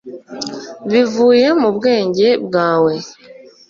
[0.89, 2.93] bivuye mu bwenge bwawe